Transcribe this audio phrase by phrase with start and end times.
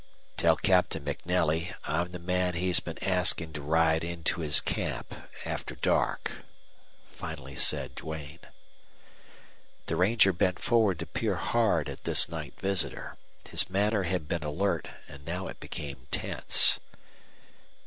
[0.35, 5.13] "Tell Captain MacNelly I'm the man he's been asking to ride into his camp
[5.45, 6.31] after dark,"
[7.05, 8.39] finally said Duane.
[9.85, 13.15] The ranger bent forward to peer hard at this night visitor.
[13.47, 16.79] His manner had been alert, and now it became tense.